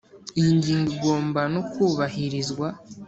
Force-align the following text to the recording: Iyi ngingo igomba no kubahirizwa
Iyi 0.39 0.51
ngingo 0.59 0.89
igomba 0.95 1.41
no 1.53 1.61
kubahirizwa 1.71 2.67